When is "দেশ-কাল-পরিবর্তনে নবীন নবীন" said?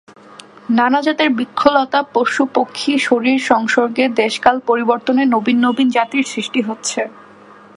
4.19-5.87